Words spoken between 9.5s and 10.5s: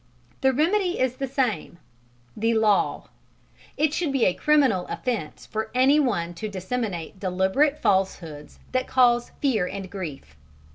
and grief.